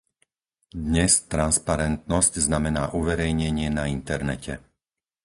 Dnes 0.85 1.13
transparentnosť 1.33 2.33
znamená 2.49 2.83
uverejnenie 2.99 3.69
na 3.79 3.83
internete. 3.97 4.53